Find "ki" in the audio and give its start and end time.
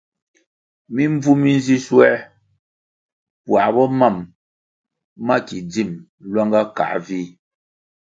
5.47-5.57